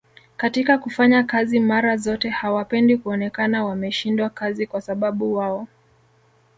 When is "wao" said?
5.35-5.67